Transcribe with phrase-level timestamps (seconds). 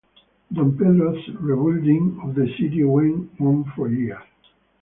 [0.51, 4.23] Don Pedro's rebuilding of the city went on for years.